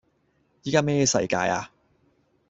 [0.63, 1.69] 依家咩世界呀?